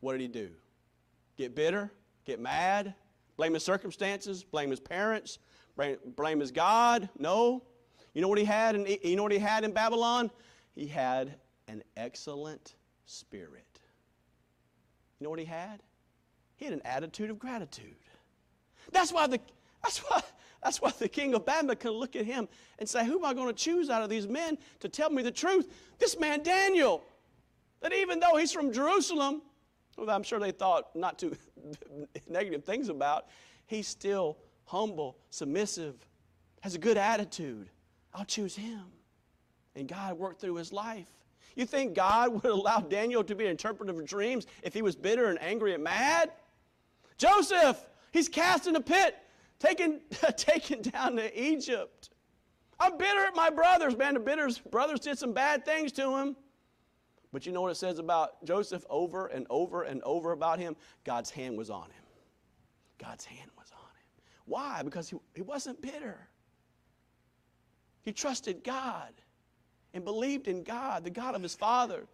[0.00, 0.50] What did he do?
[1.36, 1.90] Get bitter?
[2.26, 2.94] Get mad?
[3.36, 4.44] Blame his circumstances?
[4.44, 5.38] Blame his parents?
[6.16, 7.08] Blame his God?
[7.18, 7.62] No.
[8.12, 8.74] You know what he had?
[8.74, 10.30] In, you know what he had in Babylon?
[10.74, 11.36] He had
[11.68, 12.74] an excellent
[13.06, 13.80] spirit.
[15.22, 15.80] You know what he had?
[16.56, 17.94] He had an attitude of gratitude.
[18.90, 19.38] That's why the
[19.84, 20.20] that's why,
[20.60, 22.48] that's why the king of Babylon can look at him
[22.80, 25.22] and say, Who am I going to choose out of these men to tell me
[25.22, 25.72] the truth?
[26.00, 27.04] This man, Daniel,
[27.82, 29.42] that even though he's from Jerusalem,
[29.96, 31.36] who I'm sure they thought not too
[32.28, 33.26] negative things about,
[33.66, 35.94] he's still humble, submissive,
[36.62, 37.70] has a good attitude.
[38.12, 38.86] I'll choose him.
[39.76, 41.06] And God worked through his life.
[41.54, 44.96] You think God would allow Daniel to be an interpreter of dreams if he was
[44.96, 46.32] bitter and angry and mad?
[47.18, 49.16] Joseph, he's cast in a pit
[49.58, 50.00] taken,
[50.36, 52.10] taken down to Egypt.
[52.80, 54.14] I'm bitter at my brothers, man.
[54.14, 56.36] The bitter brothers did some bad things to him.
[57.32, 60.76] But you know what it says about Joseph over and over and over about him?
[61.04, 62.04] God's hand was on him.
[62.98, 64.24] God's hand was on him.
[64.44, 64.82] Why?
[64.82, 66.28] Because he, he wasn't bitter.
[68.02, 69.12] He trusted God
[69.94, 72.06] and believed in God, the God of his father,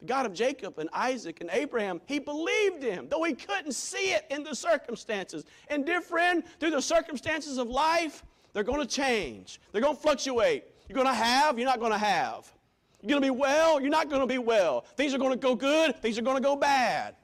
[0.00, 4.12] the God of Jacob and Isaac and Abraham, he believed him, though he couldn't see
[4.12, 5.44] it in the circumstances.
[5.68, 10.02] And, dear friend, through the circumstances of life, they're going to change, they're going to
[10.02, 10.64] fluctuate.
[10.88, 12.52] You're going to have, you're not going to have.
[13.00, 14.84] You're going to be well, you're not going to be well.
[14.96, 17.14] Things are going to go good, things are going to go bad.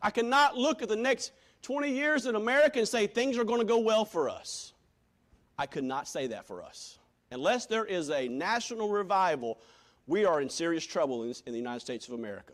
[0.00, 3.60] I cannot look at the next 20 years in America and say things are going
[3.60, 4.72] to go well for us.
[5.58, 6.98] I could not say that for us.
[7.32, 9.58] Unless there is a national revival,
[10.06, 12.52] we are in serious trouble in, the United States of America.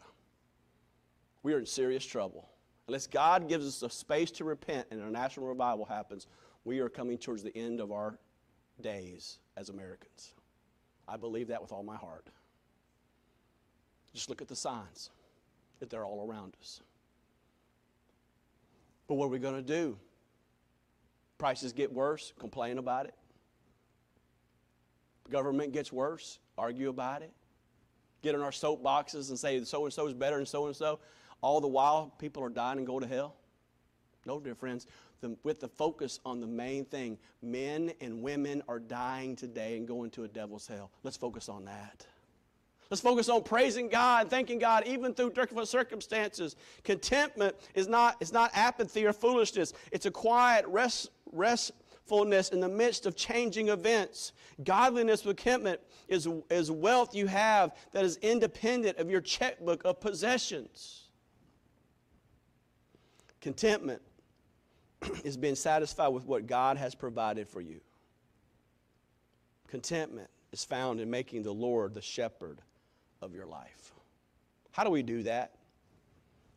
[1.42, 2.48] We are in serious trouble.
[2.86, 6.28] Unless God gives us a space to repent and a national revival happens,
[6.64, 8.18] we are coming towards the end of our
[8.80, 10.32] days as Americans.
[11.08, 12.28] I believe that with all my heart.
[14.14, 15.10] Just look at the signs
[15.80, 16.80] that they're all around us.
[19.08, 19.98] But what are we going to do?
[21.36, 23.14] Prices get worse, complain about it.
[25.30, 27.32] Government gets worse, argue about it.
[28.22, 30.98] Get in our soapboxes and say so and so is better than so and so.
[31.40, 33.36] All the while, people are dying and go to hell.
[34.26, 34.86] No, dear friends,
[35.20, 39.86] the, with the focus on the main thing men and women are dying today and
[39.86, 40.90] going to a devil's hell.
[41.02, 42.06] Let's focus on that.
[42.90, 46.56] Let's focus on praising God, thanking God, even through difficult circumstances.
[46.84, 51.72] Contentment is not, is not apathy or foolishness, it's a quiet rest, rest,
[52.08, 54.32] restfulness in the midst of changing events.
[54.64, 60.00] Godliness with contentment is, is wealth you have that is independent of your checkbook of
[60.00, 61.04] possessions.
[63.40, 64.02] Contentment
[65.24, 67.80] is being satisfied with what God has provided for you.
[69.68, 72.60] Contentment is found in making the Lord the shepherd
[73.20, 73.92] of your life.
[74.72, 75.54] How do we do that?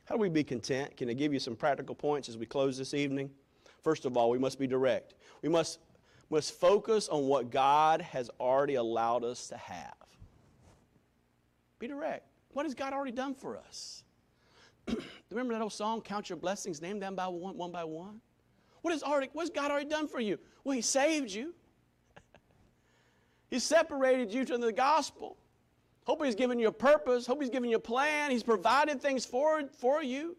[0.05, 0.97] How do we be content?
[0.97, 3.29] Can I give you some practical points as we close this evening?
[3.81, 5.15] First of all, we must be direct.
[5.41, 5.79] We must,
[6.29, 9.95] must focus on what God has already allowed us to have.
[11.79, 12.27] Be direct.
[12.53, 14.03] What has God already done for us?
[15.31, 18.21] Remember that old song, Count Your Blessings, name them by one, one by one?
[18.81, 20.37] What has, already, what has God already done for you?
[20.63, 21.53] Well, He saved you.
[23.49, 25.37] he separated you to the gospel.
[26.05, 27.25] Hope He's given you a purpose.
[27.25, 28.31] Hope He's given you a plan.
[28.31, 30.35] He's provided things for, for you.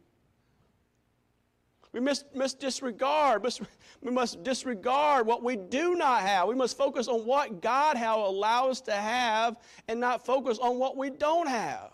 [1.93, 3.43] We must, must disregard.
[3.43, 3.61] Must,
[4.01, 6.49] we must disregard what we do not have.
[6.49, 10.79] We must focus on what God has allowed us to have and not focus on
[10.79, 11.91] what we don't have.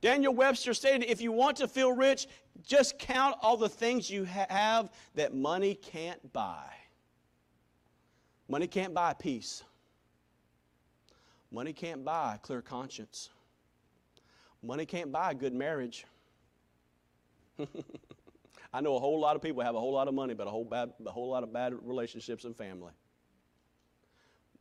[0.00, 2.28] Daniel Webster stated if you want to feel rich,
[2.64, 6.66] just count all the things you ha- have that money can't buy.
[8.48, 9.64] Money can't buy peace.
[11.50, 13.30] Money can't buy a clear conscience.
[14.62, 16.06] Money can't buy a good marriage.
[18.72, 20.50] I know a whole lot of people have a whole lot of money, but a
[20.50, 22.92] whole, bad, a whole lot of bad relationships and family.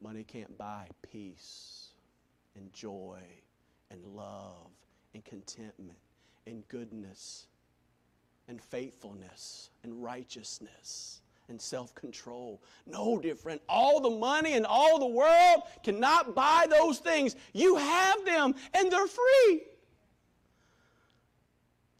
[0.02, 1.90] Money can't buy peace
[2.56, 3.20] and joy
[3.92, 4.70] and love
[5.14, 5.98] and contentment
[6.46, 7.48] and goodness
[8.48, 12.62] and faithfulness and righteousness and self control.
[12.86, 17.36] No, dear friend, all the money and all the world cannot buy those things.
[17.54, 19.64] You have them and they're free.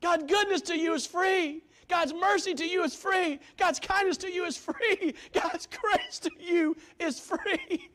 [0.02, 1.64] God's goodness to you is free.
[1.88, 3.40] God's mercy to you is free.
[3.58, 5.14] God's kindness to you is free.
[5.34, 7.90] God's grace to you is free.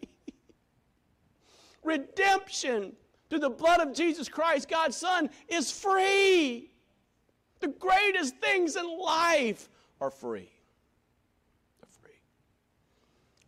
[1.83, 2.93] Redemption
[3.29, 6.71] through the blood of Jesus Christ, God's Son, is free.
[7.61, 9.69] The greatest things in life
[10.01, 10.51] are free.
[11.81, 12.21] They're free.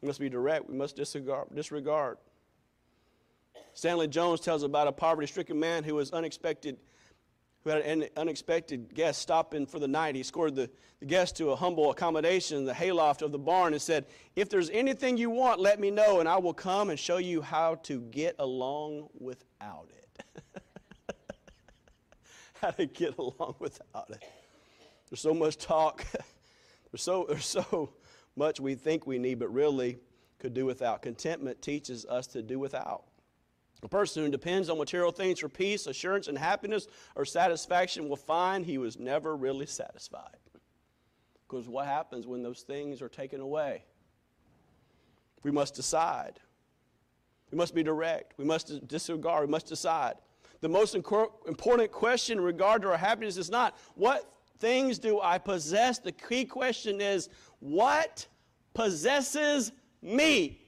[0.01, 0.69] We must be direct.
[0.69, 1.49] We must disregard.
[1.55, 2.19] disregard.
[3.75, 6.77] Stanley Jones tells about a poverty stricken man who was unexpected,
[7.65, 10.15] who had an unexpected guest stopping for the night.
[10.15, 13.81] He escorted the, the guest to a humble accommodation the hayloft of the barn and
[13.81, 14.05] said,
[14.37, 17.41] If there's anything you want, let me know, and I will come and show you
[17.41, 20.43] how to get along without it.
[22.61, 24.23] how to get along without it.
[25.09, 26.05] There's so much talk.
[26.91, 27.95] there's so, there's so
[28.37, 29.99] much we think we need, but really
[30.39, 31.01] could do without.
[31.01, 33.05] Contentment teaches us to do without.
[33.85, 38.17] A person who depends on material things for peace, assurance, and happiness or satisfaction will
[38.17, 40.39] find he was never really satisfied.
[41.47, 43.85] Because what happens when those things are taken away?
[45.43, 46.41] We must decide.
[47.51, 48.39] We must be direct.
[48.39, 49.47] We must disregard.
[49.47, 50.15] We must decide.
[50.63, 55.37] The most important question in regard to our happiness is not what things do I
[55.37, 55.99] possess?
[55.99, 57.29] The key question is
[57.61, 58.27] what
[58.73, 60.63] possesses me?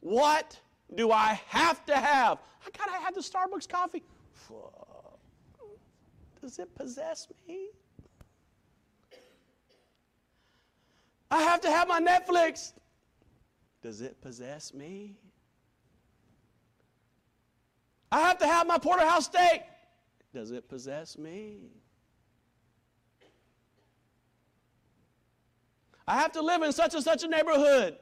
[0.00, 0.60] What
[0.94, 2.38] do I have to have?
[2.66, 4.02] I gotta have the Starbucks coffee.
[6.40, 7.68] Does it possess me?
[11.30, 12.72] I have to have my Netflix.
[13.82, 15.16] Does it possess me?
[18.10, 19.62] I have to have my porterhouse steak.
[20.34, 21.58] Does it possess me?
[26.06, 27.96] I have to live in such and such a neighborhood.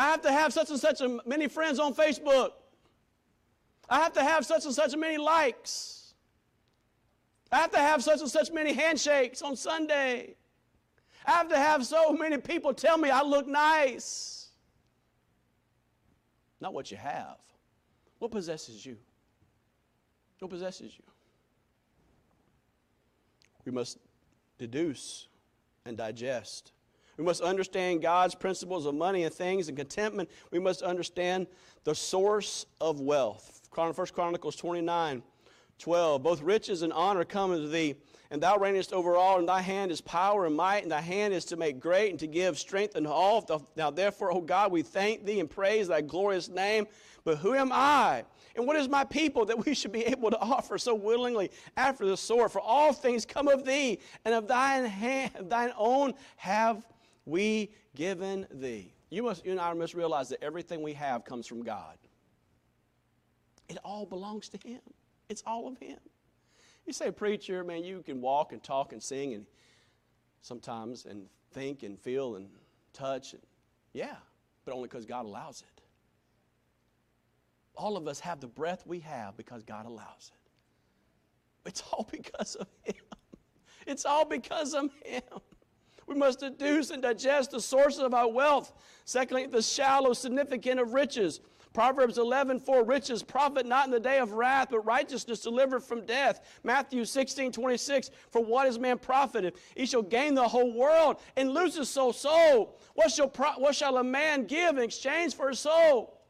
[0.00, 2.52] I have to have such and such many friends on Facebook.
[3.86, 6.14] I have to have such and such many likes.
[7.52, 10.36] I have to have such and such many handshakes on Sunday.
[11.26, 14.48] I have to have so many people tell me I look nice.
[16.62, 17.36] Not what you have.
[18.20, 18.96] What possesses you?
[20.38, 21.04] What possesses you?
[23.66, 23.98] We must
[24.56, 25.28] deduce
[25.84, 26.72] and digest.
[27.20, 30.30] We must understand God's principles of money and things and contentment.
[30.50, 31.48] We must understand
[31.84, 33.60] the source of wealth.
[33.74, 35.22] 1 Chronicles 29
[35.78, 36.22] 12.
[36.22, 37.96] Both riches and honor come unto thee,
[38.30, 41.34] and thou reignest over all, and thy hand is power and might, and thy hand
[41.34, 43.66] is to make great and to give strength unto all.
[43.76, 46.86] Now, therefore, O God, we thank thee and praise thy glorious name.
[47.24, 48.24] But who am I?
[48.56, 52.06] And what is my people that we should be able to offer so willingly after
[52.06, 52.50] the sword?
[52.50, 56.86] For all things come of thee, and of thine hand, thine own have
[57.24, 58.92] we given thee.
[59.10, 61.96] You must, you and I must realize that everything we have comes from God.
[63.68, 64.80] It all belongs to Him.
[65.28, 65.98] It's all of Him.
[66.86, 69.46] You say, preacher, man, you can walk and talk and sing and
[70.42, 72.48] sometimes and think and feel and
[72.92, 73.32] touch.
[73.32, 73.42] And,
[73.92, 74.16] yeah,
[74.64, 75.82] but only because God allows it.
[77.76, 81.68] All of us have the breath we have because God allows it.
[81.68, 82.94] It's all because of Him.
[83.86, 85.22] It's all because of Him.
[86.10, 88.72] We must deduce and digest the sources of our wealth.
[89.04, 91.38] Secondly, the shallow significance of riches.
[91.72, 96.04] Proverbs 11, 4, riches profit not in the day of wrath, but righteousness delivered from
[96.04, 96.40] death.
[96.64, 99.54] Matthew 16, 26, for what is man profited?
[99.76, 102.12] He shall gain the whole world and lose his soul.
[102.12, 102.76] soul.
[102.94, 106.20] What shall, what shall a man give in exchange for his soul?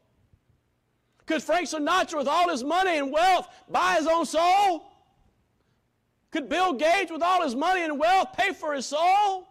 [1.25, 4.91] Could Frank Sinatra, with all his money and wealth, buy his own soul?
[6.29, 9.47] Could Bill Gates, with all his money and wealth, pay for his soul?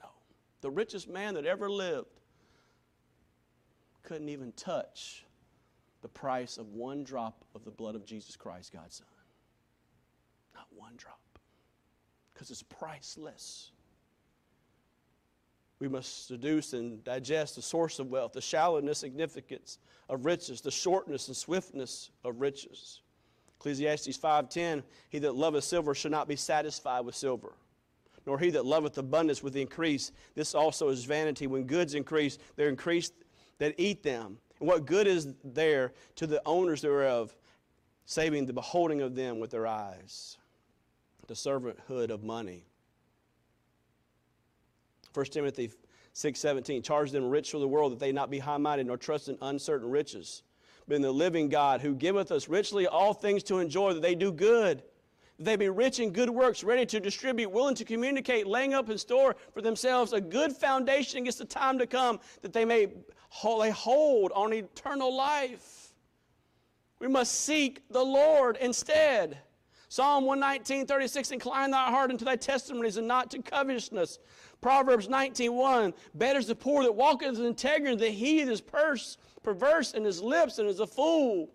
[0.00, 0.08] No.
[0.62, 2.20] The richest man that ever lived
[4.02, 5.24] couldn't even touch
[6.00, 9.06] the price of one drop of the blood of Jesus Christ, God's Son.
[10.54, 11.20] Not one drop.
[12.32, 13.70] Because it's priceless.
[15.78, 20.70] We must seduce and digest the source of wealth, the shallowness, significance of riches, the
[20.70, 23.00] shortness and swiftness of riches.
[23.58, 27.54] Ecclesiastes 5:10, he that loveth silver shall not be satisfied with silver,
[28.26, 30.12] nor he that loveth abundance with increase.
[30.34, 31.46] This also is vanity.
[31.46, 33.14] When goods increase, they're increased
[33.58, 34.38] that eat them.
[34.60, 37.34] And what good is there to the owners thereof,
[38.06, 40.38] saving the beholding of them with their eyes?
[41.26, 42.66] The servanthood of money.
[45.14, 45.70] 1 Timothy
[46.14, 49.38] 6:17 charge them rich for the world that they not be high-minded nor trust in
[49.40, 50.42] uncertain riches
[50.86, 54.14] but in the living God who giveth us richly all things to enjoy that they
[54.14, 54.82] do good
[55.44, 58.98] they be rich in good works ready to distribute willing to communicate laying up in
[58.98, 62.88] store for themselves a good foundation against the time to come that they may
[63.44, 65.92] lay hold on eternal life
[66.98, 69.38] we must seek the Lord instead
[69.92, 74.20] Psalm 119, 36, incline thy heart unto thy testimonies and not to covetousness.
[74.62, 79.92] Proverbs 19:1 Better is the poor that walketh in integrity than he that is perverse
[79.92, 81.50] in his lips and is a fool.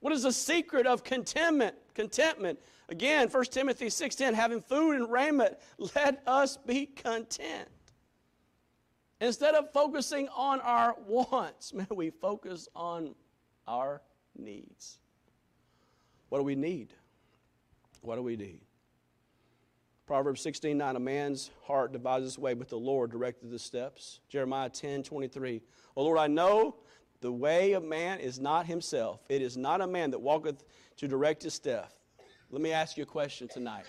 [0.00, 1.76] What is the secret of contentment?
[1.92, 2.58] Contentment.
[2.88, 5.58] Again, 1 Timothy 6:10, having food and raiment,
[5.94, 7.68] let us be content.
[9.20, 13.14] Instead of focusing on our wants, may we focus on
[13.66, 14.00] our
[14.36, 14.98] needs.
[16.28, 16.94] What do we need?
[18.00, 18.60] What do we need?
[20.06, 24.20] Proverbs 16 9, a man's heart devises his way, but the Lord directed the steps.
[24.28, 25.60] Jeremiah 10 23,
[25.96, 26.76] O Lord, I know
[27.20, 29.20] the way of man is not himself.
[29.28, 30.64] It is not a man that walketh
[30.96, 31.97] to direct his steps.
[32.50, 33.84] Let me ask you a question tonight.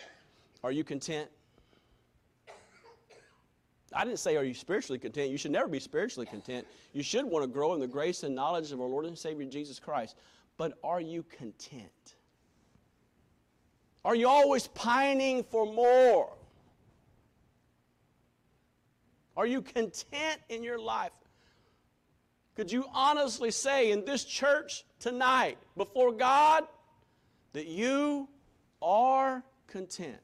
[0.64, 1.30] Are you content?
[3.94, 5.32] I didn't say, Are you spiritually content?
[5.32, 6.68] You should never be spiritually content.
[6.94, 9.46] You should want to grow in the grace and knowledge of our Lord and Savior
[9.46, 10.16] Jesus Christ.
[10.58, 12.16] But are you content?
[14.04, 16.30] Are you always pining for more?
[19.38, 21.12] Are you content in your life?
[22.56, 26.66] Could you honestly say in this church tonight, before God,
[27.54, 28.28] that you
[28.82, 30.18] are content?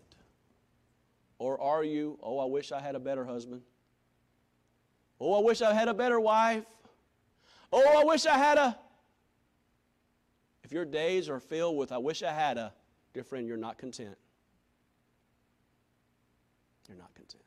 [1.37, 3.61] Or are you, oh, I wish I had a better husband?
[5.19, 6.65] Oh, I wish I had a better wife?
[7.71, 8.77] Oh, I wish I had a.
[10.63, 12.73] If your days are filled with, I wish I had a,
[13.15, 14.17] Dear friend, you're not content.
[16.89, 17.45] You're not content.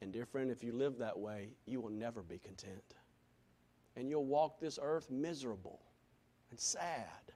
[0.00, 2.94] And, dear friend, if you live that way, you will never be content.
[3.96, 5.82] And you'll walk this earth miserable
[6.50, 7.32] and sad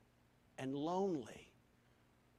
[0.59, 1.47] and lonely.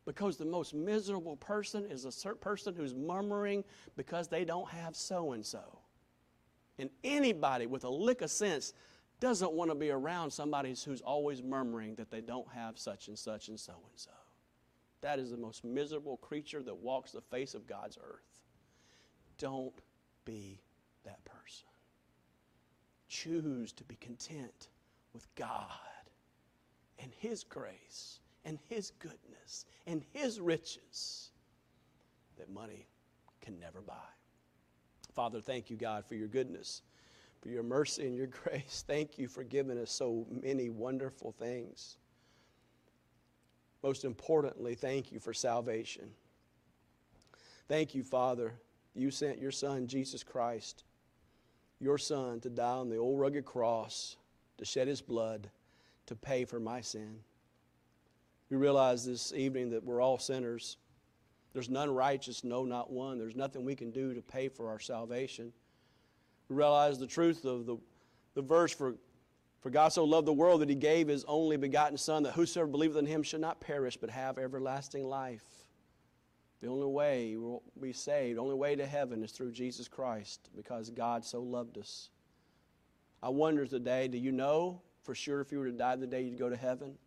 [0.06, 3.64] Because the most miserable person is a person who's murmuring
[3.95, 5.80] because they don't have so and so.
[6.80, 8.74] And anybody with a lick of sense
[9.20, 13.20] doesn't want to be around somebody who's always murmuring that they don't have such and
[13.20, 14.12] such and so and so.
[15.02, 18.39] That is the most miserable creature that walks the face of God's earth.
[19.38, 19.74] Don't
[20.26, 20.62] be
[21.04, 21.68] that person.
[23.08, 24.70] Choose to be content
[25.14, 25.66] with God
[27.00, 31.32] and His grace and His goodness and His riches
[32.38, 32.88] that money
[33.42, 33.94] can never buy.
[35.14, 36.82] Father, thank you, God, for your goodness,
[37.42, 38.84] for your mercy and your grace.
[38.88, 41.98] Thank you for giving us so many wonderful things.
[43.84, 46.10] Most importantly, thank you for salvation.
[47.68, 48.54] Thank you, Father.
[48.94, 50.84] You sent your Son, Jesus Christ,
[51.80, 54.18] your Son, to die on the old rugged cross,
[54.58, 55.50] to shed his blood,
[56.08, 57.20] to pay for my sin.
[58.50, 60.78] We realize this evening that we're all sinners.
[61.54, 63.18] There's none righteous, no, not one.
[63.18, 65.52] There's nothing we can do to pay for our salvation.
[66.47, 67.78] We realize the truth of the,
[68.34, 68.95] the verse for,
[69.62, 72.70] for God so loved the world that he gave his only begotten Son, that whosoever
[72.70, 75.43] believeth in him should not perish, but have everlasting life.
[76.62, 80.50] The only way we'll be saved, the only way to heaven is through Jesus Christ,
[80.56, 82.10] because God so loved us.
[83.22, 86.22] I wonder today, do you know for sure if you were to die the day
[86.22, 86.97] you'd go to heaven?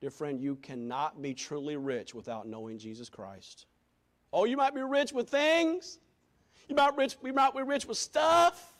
[0.00, 3.66] Dear friend, you cannot be truly rich without knowing Jesus Christ.
[4.32, 5.98] Oh, you might be rich with things.
[6.68, 8.74] You might, rich, you might be rich with stuff.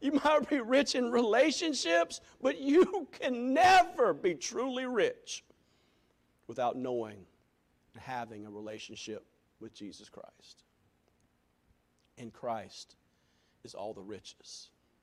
[0.00, 5.44] You might be rich in relationships, but you can never be truly rich
[6.46, 7.18] without knowing
[7.94, 9.24] and having a relationship
[9.58, 10.62] with Jesus Christ.
[12.16, 12.94] In Christ
[13.64, 14.70] is all the riches.